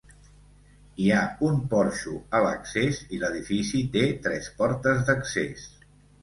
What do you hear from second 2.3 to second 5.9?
a l'accés i l'edifici té tres portes d'accés.